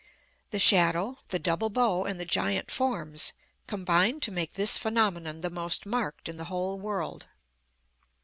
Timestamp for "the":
0.49-0.57, 1.29-1.37, 2.19-2.25, 5.41-5.51, 6.37-6.45